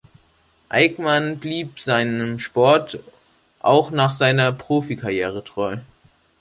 [0.71, 2.97] Aikman blieb seinem Sport
[3.59, 5.77] auch nach seiner Profikarriere treu.